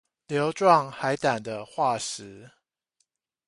[0.25, 2.49] 瘤狀海膽的化石